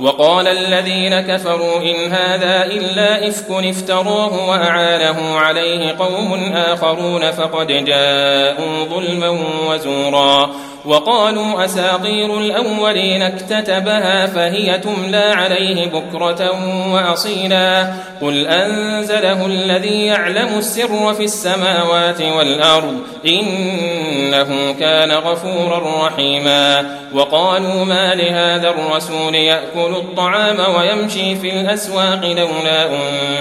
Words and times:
وقال 0.00 0.48
الذين 0.48 1.20
كفروا 1.20 1.80
إن 1.82 2.12
هذا 2.12 2.64
إلا 2.64 3.28
إفك 3.28 3.50
افتروه 3.50 4.48
وأعانه 4.48 5.38
عليه 5.38 5.96
قوم 5.98 6.52
آخرون 6.54 7.30
فقد 7.30 7.66
جاءوا 7.66 8.84
ظلما 8.84 9.38
وزورا 9.68 10.50
وقالوا 10.86 11.64
أساطير 11.64 12.38
الأولين 12.38 13.22
اكتتبها 13.22 14.26
فهي 14.26 14.78
تملى 14.78 15.24
عليه 15.34 15.86
بكرة 15.86 16.50
وأصيلا 16.92 17.92
قل 18.20 18.46
أنزله 18.46 19.46
الذي 19.46 20.06
يعلم 20.06 20.58
السر 20.58 21.14
في 21.14 21.24
السماوات 21.24 22.22
والأرض 22.22 22.98
إنه 23.26 24.72
كان 24.80 25.12
غفورا 25.12 26.06
رحيما 26.06 26.96
وقالوا 27.14 27.84
ما 27.84 28.14
لهذا 28.14 28.68
الرسول 28.70 29.34
يأكل 29.34 29.94
الطعام 29.96 30.56
ويمشي 30.76 31.36
في 31.36 31.60
الأسواق 31.60 32.24
لولا 32.24 32.88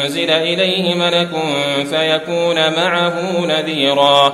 أنزل 0.03 0.29
إليه 0.29 0.95
ملك 0.95 1.29
فيكون 1.89 2.55
معه 2.55 3.45
نذيرا 3.45 4.33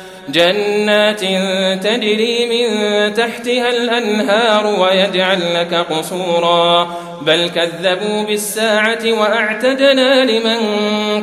جنات 0.29 1.19
تجري 1.83 2.45
من 2.45 2.67
تحتها 3.13 3.69
الأنهار 3.69 4.65
ويجعل 4.81 5.53
لك 5.53 5.73
قصورا. 5.73 6.95
بل 7.25 7.49
كذبوا 7.49 8.23
بالساعة 8.23 8.99
وأعتدنا 9.19 10.25
لمن 10.25 10.59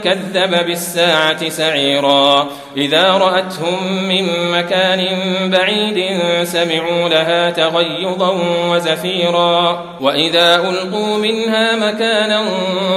كذب 0.01 0.67
بالساعة 0.67 1.49
سعيرا. 1.49 2.49
إذا 2.77 3.11
رأتهم 3.11 4.03
من 4.09 4.25
مكان 4.53 5.07
بعيد 5.51 6.19
سمعوا 6.45 7.09
لها 7.09 7.51
تغيظا 7.51 8.39
وزفيرا. 8.71 9.85
وإذا 10.01 10.57
ألقوا 10.57 11.17
منها 11.19 11.77
مكانا 11.77 12.45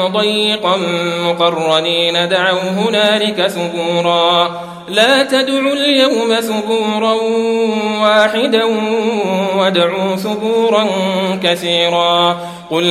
ضيقا 0.08 0.78
مقرنين 1.26 2.30
دعوا 2.30 2.70
هنالك 2.78 3.48
ثبورا. 3.48 4.62
لا 4.90 5.24
تدعوا 5.24 5.74
اليوم 5.74 6.36
ثبورا 6.42 7.14
واحدا 8.02 8.64
وادعوا 9.56 10.16
ثبورا 10.16 10.88
كثيرا. 11.44 12.38
قل 12.72 12.91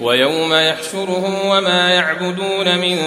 ويوم 0.00 0.54
يحشرهم 0.54 1.34
وما 1.46 1.88
يعبدون 1.90 2.78
من 2.78 2.98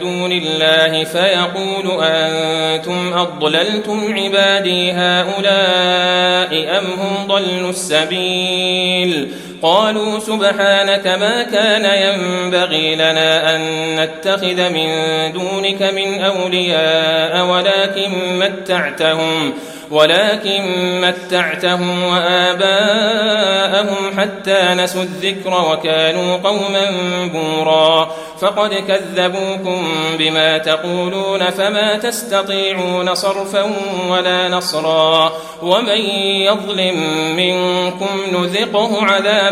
دون 0.00 0.32
الله 0.32 1.04
فيقول 1.04 2.04
أنتم 2.04 3.12
أضللتم 3.12 4.14
عبادي 4.14 4.92
هؤلاء 4.92 6.78
أم 6.78 6.84
هم 7.00 7.26
ضلوا 7.26 7.70
السبيل 7.70 9.32
قالوا 9.62 10.18
سبحانك 10.18 11.06
ما 11.06 11.42
كان 11.42 11.84
ينبغي 11.84 12.94
لنا 12.94 13.56
أن 13.56 13.60
نتخذ 14.00 14.70
من 14.70 14.88
دونك 15.32 15.82
من 15.82 16.24
أولياء 16.24 17.46
ولكن 17.46 18.38
متعتهم 18.38 19.54
ولكن 19.90 20.62
متعتهم 21.00 22.04
وآباءهم 22.04 23.86
حتى 24.20 24.74
نسوا 24.74 25.02
الذكر 25.02 25.72
وكانوا 25.72 26.36
قوما 26.36 26.90
بورا. 27.32 28.10
فقد 28.40 28.74
كذبوكم 28.74 29.88
بما 30.18 30.58
تقولون 30.58 31.50
فما 31.50 31.96
تستطيعون 31.96 33.14
صرفا 33.14 33.70
ولا 34.08 34.48
نصرا. 34.48 35.32
ومن 35.62 36.00
يظلم 36.46 36.96
منكم 37.36 38.20
نذقه 38.32 39.04
عذابا 39.04 39.51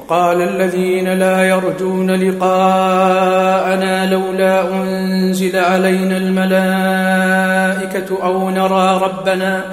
وقال 0.00 0.42
الذين 0.42 1.08
لا 1.08 1.44
يرجون 1.44 2.10
لقاءنا 2.10 4.06
لولا 4.10 4.74
أنزل 4.74 5.56
علينا 5.56 6.16
الملائكة 6.16 7.42
أو 8.22 8.50
نرى 8.50 9.00
ربنا 9.02 9.64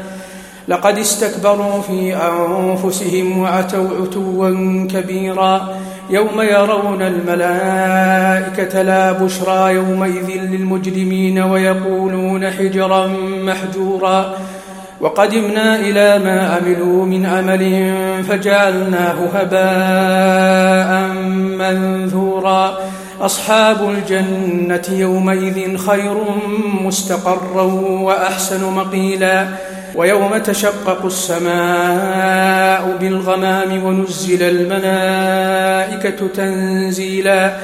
لقد 0.67 0.97
استكبروا 0.97 1.81
في 1.81 2.16
أنفسهم 2.16 3.39
وعتوا 3.39 3.87
عتوا 4.01 4.49
كبيرا 4.91 5.69
يوم 6.09 6.41
يرون 6.41 7.02
الملائكة 7.02 8.81
لا 8.81 9.11
بشرى 9.11 9.73
يومئذ 9.73 10.29
للمجرمين 10.29 11.40
ويقولون 11.40 12.52
حجرا 12.52 13.07
محجورا 13.43 14.34
وقدمنا 15.02 15.76
إلى 15.76 16.20
ما 16.26 16.49
عملوا 16.49 17.05
من 17.05 17.26
عمل 17.26 17.94
فجعلناه 18.29 19.16
هباء 19.34 21.14
منثورا. 21.58 22.78
أصحاب 23.22 23.90
الجنة 23.90 24.84
يومئذ 24.90 25.78
خير 25.78 26.17
مستقرا 26.82 27.64
وأحسن 27.82 28.73
مقيلا. 28.73 29.47
ويوم 29.96 30.38
تشقق 30.38 31.05
السماء 31.05 32.97
بالغمام 33.00 33.84
ونزل 33.85 34.43
الملائكة 34.43 36.28
تنزيلا. 36.28 37.58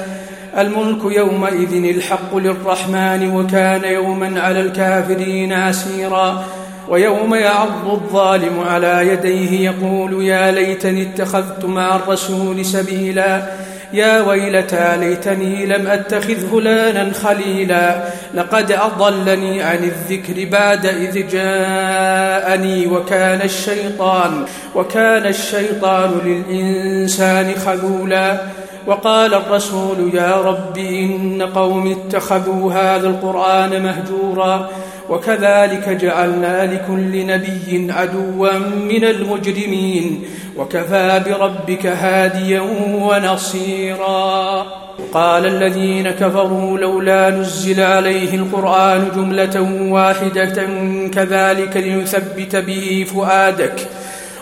الملك 0.58 1.16
يومئذ 1.16 1.96
الحق 1.96 2.36
للرحمن 2.36 3.36
وكان 3.36 3.84
يوما 3.84 4.40
على 4.40 4.60
الكافرين 4.60 5.52
عسيرا 5.52 6.44
ويوم 6.88 7.34
يعض 7.34 7.90
الظالم 7.90 8.60
على 8.60 9.08
يديه 9.08 9.70
يقول 9.70 10.22
يا 10.24 10.50
ليتني 10.50 11.02
اتخذت 11.02 11.64
مع 11.64 11.96
الرسول 11.96 12.64
سبيلا. 12.64 13.42
يا 13.92 14.20
ويلتى 14.20 14.96
ليتني 14.96 15.66
لم 15.66 15.86
أتخذ 15.86 16.50
فلانا 16.50 17.12
خليلا. 17.12 18.04
لقد 18.34 18.72
أضلني 18.72 19.62
عن 19.62 19.76
الذكر 19.76 20.48
بعد 20.50 20.86
إذ 20.86 21.28
جاءني 21.28 22.86
وكان 22.86 23.40
الشيطان 23.42 24.44
وكان 24.74 25.26
الشيطان 25.26 26.10
للإنسان 26.24 27.54
خذولا. 27.66 28.40
وقال 28.86 29.34
الرسول 29.34 30.10
يا 30.14 30.36
رب 30.36 30.78
إن 30.78 31.42
قوم 31.42 31.90
اتخذوا 31.90 32.72
هذا 32.72 33.08
القرآن 33.08 33.82
مهجورا. 33.82 34.68
وكذلك 35.08 35.88
جعلنا 35.88 36.74
لكل 36.74 37.26
نبي 37.26 37.92
عدوا 37.92 38.58
من 38.88 39.04
المجرمين 39.04 40.24
وكفى 40.56 41.22
بربك 41.26 41.86
هاديا 41.86 42.60
ونصيرا. 42.92 44.66
قال 45.12 45.46
الذين 45.46 46.10
كفروا 46.10 46.78
لولا 46.78 47.30
نزل 47.30 47.80
عليه 47.80 48.34
القرآن 48.34 49.08
جملة 49.16 49.60
واحدة 49.92 50.66
كذلك 51.14 51.76
لنثبت 51.76 52.56
به 52.56 53.06
فؤادك. 53.14 53.88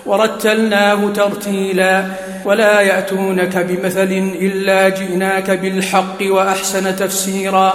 ورتلناه 0.06 1.08
ترتيلا 1.08 2.04
ولا 2.44 2.80
يأتونك 2.80 3.56
بمثل 3.56 4.32
إلا 4.40 4.88
جئناك 4.88 5.50
بالحق 5.50 6.18
وأحسن 6.22 6.96
تفسيرا. 6.96 7.74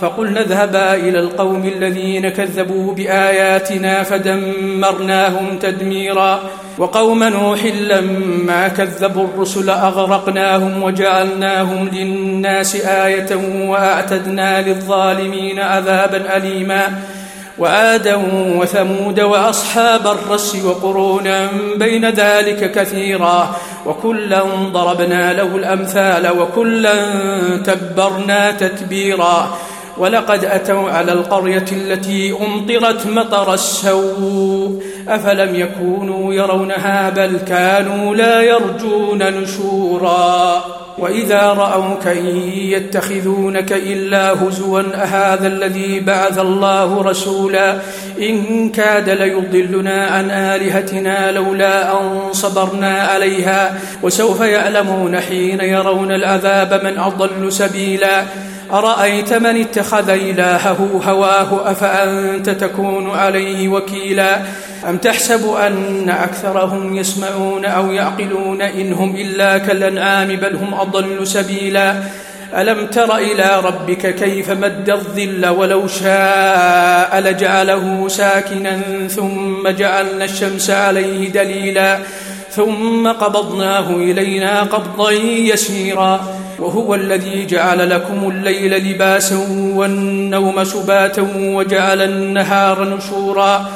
فقلنا 0.00 0.40
اذهبا 0.40 0.94
إلى 0.94 1.18
القوم 1.18 1.64
الذين 1.76 2.28
كذبوا 2.28 2.94
بآياتنا 2.94 4.02
فدمرناهم 4.02 5.58
تدميرا. 5.58 6.40
وقوم 6.78 7.24
نوح 7.24 7.64
لما 7.64 8.68
كذبوا 8.68 9.24
الرسل 9.24 9.70
أغرقناهم 9.70 10.82
وجعلناهم 10.82 11.88
للناس 11.92 12.76
آية 12.76 13.36
وأعتدنا 13.68 14.62
للظالمين 14.62 15.60
عذابا 15.60 16.36
أليما. 16.36 16.82
وآدا 17.58 18.14
وثمود 18.58 19.20
وأصحاب 19.20 20.06
الرس 20.06 20.56
وقرونا 20.64 21.48
بين 21.76 22.10
ذلك 22.10 22.72
كثيرا. 22.72 23.56
وكلا 23.86 24.42
ضربنا 24.72 25.32
له 25.32 25.56
الأمثال 25.56 26.38
وكلا 26.40 26.94
تبرنا 27.64 28.50
تتبيرا. 28.50 29.58
ولقد 29.98 30.44
أتوا 30.44 30.90
على 30.90 31.12
القرية 31.12 31.64
التي 31.72 32.32
أمطرت 32.32 33.06
مطر 33.06 33.54
السوء 33.54 34.82
أفلم 35.08 35.54
يكونوا 35.54 36.34
يرونها 36.34 37.10
بل 37.10 37.38
كانوا 37.38 38.14
لا 38.14 38.42
يرجون 38.42 39.22
نشورا. 39.22 40.64
وإذا 40.98 41.42
رأوك 41.42 42.06
إن 42.06 42.36
يتخذونك 42.54 43.72
إلا 43.72 44.32
هزوا 44.32 44.82
أهذا 44.94 45.46
الذي 45.46 46.00
بعث 46.00 46.38
الله 46.38 47.02
رسولا؟ 47.02 47.78
إن 48.20 48.68
كاد 48.68 49.10
ليضلنا 49.10 50.06
عن 50.06 50.30
آلهتنا 50.30 51.32
لولا 51.32 52.00
أن 52.00 52.32
صبرنا 52.32 53.02
عليها. 53.02 53.78
وسوف 54.02 54.40
يعلمون 54.40 55.20
حين 55.20 55.60
يرون 55.60 56.12
العذاب 56.12 56.84
من 56.84 56.98
أضل 56.98 57.52
سبيلا. 57.52 58.22
أرأيت 58.72 59.32
من 59.32 59.60
اتخذ 59.60 60.08
إلهه 60.10 61.00
هواه؟ 61.04 61.70
أفأنت 61.70 62.50
تكون 62.50 63.10
عليه 63.10 63.68
وكيلا؟ 63.68 64.40
أم 64.88 64.96
تحسب 64.96 65.54
أن 65.54 66.10
أكثرهم 66.10 66.96
يسمعون 66.96 67.64
أو 67.64 67.92
يعقلون 67.92 68.62
إن 68.62 68.92
هم 68.92 69.16
إلا 69.16 69.58
كالأنعام 69.58 70.28
بل 70.28 70.56
هم 70.56 70.74
أضل 70.74 71.26
سبيلا؟ 71.26 71.94
ألم 72.56 72.86
تر 72.86 73.16
إلى 73.16 73.60
ربك 73.64 74.14
كيف 74.14 74.50
مد 74.50 74.90
الظل 74.90 75.46
ولو 75.46 75.86
شاء 75.86 77.20
لجعله 77.20 78.08
ساكنا 78.08 78.80
ثم 79.08 79.68
جعلنا 79.68 80.24
الشمس 80.24 80.70
عليه 80.70 81.28
دليلا؟ 81.28 81.98
ثم 82.50 83.08
قبضناه 83.08 83.90
إلينا 83.90 84.62
قبضا 84.62 85.10
يسيرا. 85.12 86.37
وهو 86.58 86.94
الذي 86.94 87.46
جعل 87.46 87.90
لكم 87.90 88.30
الليل 88.30 88.90
لباسا 88.90 89.36
والنوم 89.74 90.64
سباتا 90.64 91.28
وجعل 91.36 92.02
النهار 92.02 92.84
نشورا 92.84 93.70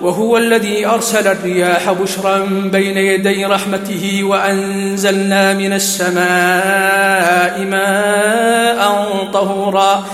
وهو 0.00 0.36
الذي 0.36 0.86
أرسل 0.86 1.28
الرياح 1.28 1.92
بشرا 1.92 2.38
بين 2.72 2.96
يدي 2.96 3.44
رحمته 3.44 4.20
وأنزلنا 4.22 5.54
من 5.54 5.72
السماء 5.72 7.60
ماء 7.64 8.88
طهورا 9.32 10.06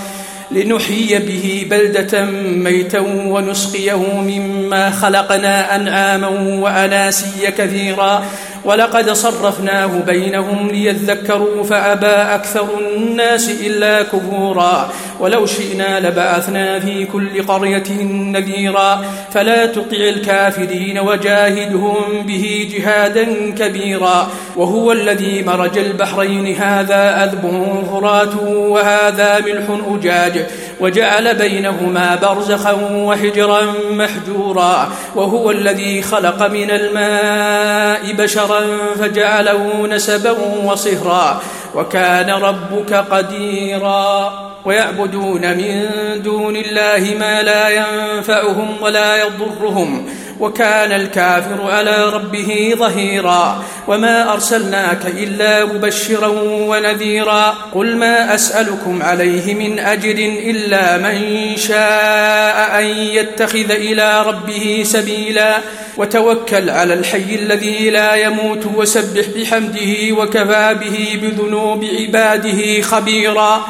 لنحيي 0.51 1.19
به 1.19 1.67
بلدة 1.69 2.25
ميتا 2.41 2.99
ونسقيه 2.99 4.21
مما 4.21 4.89
خلقنا 4.89 5.75
أنعاما 5.75 6.27
وأناسيا 6.59 7.49
كثيرا 7.49 8.23
ولقد 8.65 9.09
صرفناه 9.09 9.85
بينهم 9.87 10.67
ليذكروا 10.67 11.63
فأبى 11.63 12.05
أكثر 12.35 12.67
الناس 12.79 13.49
إلا 13.49 14.03
كفورا. 14.03 14.89
ولو 15.23 15.45
شئنا 15.45 15.99
لبعثنا 15.99 16.79
في 16.79 17.05
كل 17.05 17.43
قرية 17.43 18.03
نذيرا. 18.03 19.05
فلا 19.31 19.65
تطع 19.65 19.97
الكافرين 19.97 20.99
وجاهدهم 20.99 21.95
به 22.27 22.69
جهادا 22.73 23.23
كبيرا. 23.57 24.27
وهو 24.55 24.91
الذي 24.91 25.43
مرج 25.43 25.77
البحرين. 25.77 26.55
هذا 26.55 27.23
أذب 27.23 27.73
فرات 27.91 28.35
وهذا 28.45 29.39
ملح 29.39 29.63
أجاج. 29.95 30.45
وجعل 30.79 31.35
بينهما 31.35 32.15
برزخا 32.15 32.71
وحجرا 32.93 33.61
محجورا. 33.91 34.89
وهو 35.15 35.51
الذي 35.51 36.01
خلق 36.01 36.47
من 36.47 36.71
الماء 36.71 38.13
بشرا 38.13 38.61
فجعله 38.99 39.87
نسبا 39.87 40.35
وصهرا. 40.65 41.41
وكان 41.75 42.29
ربك 42.29 42.93
قديرا. 42.93 44.52
ويعبدون 44.65 45.57
من 45.57 45.89
دون 46.23 46.55
الله 46.55 47.15
ما 47.19 47.41
لا 47.41 47.69
ينفعهم 47.69 48.81
ولا 48.81 49.17
يضرهم 49.17 50.09
وكان 50.39 50.91
الكافر 50.91 51.71
على 51.71 52.09
ربه 52.09 52.73
ظهيرا. 52.77 53.63
وما 53.87 54.33
أرسلناك 54.33 55.05
إلا 55.05 55.65
مبشرا 55.65 56.27
ونذيرا. 56.43 57.55
قل 57.73 57.97
ما 57.97 58.35
أسألكم 58.35 59.03
عليه 59.03 59.53
من 59.53 59.79
أجر 59.79 60.15
إلا 60.49 60.97
من 60.97 61.17
شاء 61.57 62.79
أن 62.79 62.85
يتخذ 62.85 63.71
إلى 63.71 64.21
ربه 64.21 64.83
سبيلا. 64.85 65.57
وتوكل 65.97 66.69
على 66.69 66.93
الحي 66.93 67.35
الذي 67.35 67.89
لا 67.89 68.15
يموت 68.15 68.65
وسبح 68.75 69.25
بحمده 69.35 70.11
وكفى 70.11 70.75
به 70.79 71.19
بذنوب 71.21 71.85
عباده 71.99 72.81
خبيرا. 72.81 73.65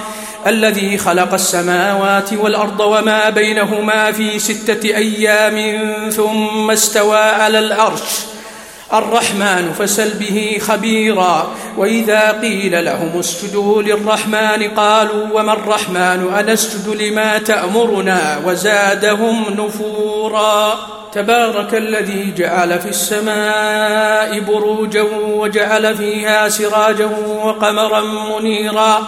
الذي 0.48 0.98
خلق 0.98 1.34
السماوات 1.34 2.34
والأرض 2.34 2.80
وما 2.80 3.30
بينهما 3.30 4.12
في 4.12 4.40
ستة 4.40 4.86
أيام 4.86 5.84
ثم 6.10 6.72
استوى 6.72 7.18
على 7.18 7.60
العرش 7.60 8.02
الرحمن 8.94 9.74
فسل 9.80 10.14
به 10.14 10.58
خبيرا. 10.62 11.52
وإذا 11.78 12.32
قيل 12.42 12.86
لهم 12.86 13.20
اسجدوا 13.20 13.82
للرحمن 13.82 14.70
قالوا 14.78 15.28
وما 15.34 15.54
الرحمن؟ 15.54 16.34
أنسجد 16.40 16.88
لما 17.02 17.38
تأمرنا؟ 17.38 18.42
وزادهم 18.46 19.46
نفورا. 19.50 20.80
تبارك 21.14 21.76
الذي 21.76 22.34
جعل 22.38 22.80
في 22.80 22.90
السماء 22.90 24.40
بروجا 24.40 25.02
وجعل 25.14 25.98
فيها 25.98 26.50
سراجا 26.50 27.06
وقمرا 27.44 28.02
منيرا. 28.02 29.08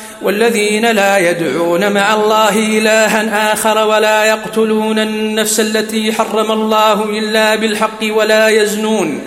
والذين 0.21 0.91
لا 0.91 1.29
يدعون 1.29 1.91
مع 1.91 2.13
الله 2.13 2.49
إلها 2.49 3.53
آخر 3.53 3.87
ولا 3.87 4.23
يقتلون 4.23 4.99
النفس 4.99 5.59
التي 5.59 6.13
حرم 6.13 6.51
الله 6.51 7.03
إلا 7.03 7.55
بالحق 7.55 8.03
ولا 8.09 8.47
يزنون. 8.47 9.21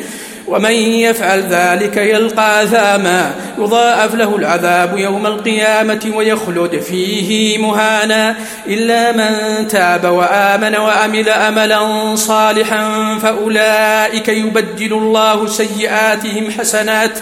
ومن 0.47 0.73
يفعل 0.73 1.43
ذلك 1.51 1.97
يلقى 1.97 2.63
أثاما 2.63 3.35
يضاعف 3.59 4.15
له 4.15 4.37
العذاب 4.37 4.99
يوم 4.99 5.27
القيامة 5.27 6.13
ويخلد 6.15 6.81
فيه 6.81 7.59
مهانا. 7.59 8.37
إلا 8.67 9.13
من 9.13 9.69
تاب 9.69 10.05
وآمن 10.05 10.77
وعمل 10.77 11.29
املا 11.29 12.15
صالحا 12.17 13.19
فأولئك 13.23 14.29
يبدل 14.29 14.93
الله 14.93 15.47
سيئاتهم 15.47 16.51
حسنات 16.59 17.19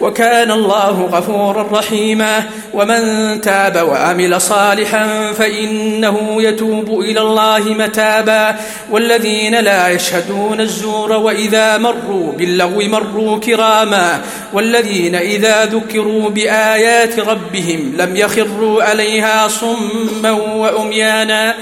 وكان 0.00 0.50
الله 0.50 1.08
غفورا 1.12 1.66
رحيما. 1.72 2.42
ومن 2.74 3.40
تاب 3.40 3.88
وعمل 3.88 4.40
صالحا 4.40 5.32
فإنه 5.32 6.42
يتوب 6.42 7.00
إلى 7.00 7.20
الله 7.20 7.58
متابا. 7.58 8.56
والذين 8.90 9.60
لا 9.60 9.88
يشهدون 9.88 10.60
الزور 10.60 11.12
وإذا 11.12 11.78
مروا 11.78 12.32
باللغو 12.32 12.82
مروا 12.82 13.38
كراما. 13.38 14.20
والذين 14.52 15.14
إذا 15.14 15.64
ذكروا 15.64 16.30
بآيات 16.30 17.18
ربهم 17.18 17.92
لم 17.98 18.16
يخروا 18.16 18.82
عليها 18.82 19.48
صما 19.48 20.30
وأميانا. 20.30 21.54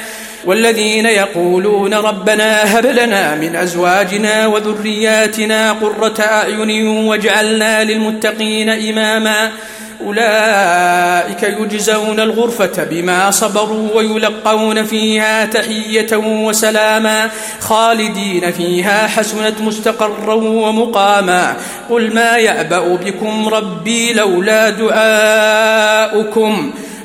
والذين 0.47 1.07
يقولون 1.07 1.95
ربنا 1.95 2.79
هب 2.79 2.87
لنا 2.87 3.35
من 3.35 3.57
أزواجنا 3.57 4.47
وذرياتنا 4.47 5.73
قرة 5.73 6.21
أعين 6.21 6.87
واجعلنا 6.87 7.85
للمتقين 7.85 8.71
إماما. 8.71 9.51
أولئك 10.07 11.43
يجزون 11.43 12.21
الغرفة 12.21 12.85
بما 12.85 13.31
صبروا 13.31 13.89
ويلقون 13.95 14.85
فيها 14.85 15.45
تحية 15.45 16.17
وسلاما 16.17 17.31
خالدين 17.61 18.53
فيها 18.53 19.07
حسنت 19.07 19.61
مستقرا 19.61 20.35
ومقاما. 20.35 21.57
قل 21.91 22.15
ما 22.15 22.37
يأبأ 22.37 22.99
بكم 23.05 23.49
ربي 23.49 24.13
لولا 24.13 24.71
دعاؤكم. 24.71 26.75